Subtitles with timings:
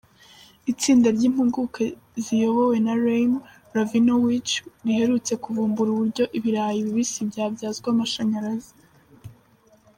[0.71, 1.85] Itsinda ry’impuguke
[2.25, 3.33] ziyobowe na Raim
[3.75, 4.53] Ravinowitch
[4.85, 8.73] riherutse kuvumbura uburyo ibirayi bibisi byabyazwa amashanyarazi.